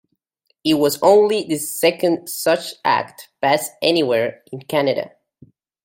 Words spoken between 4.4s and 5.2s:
in Canada.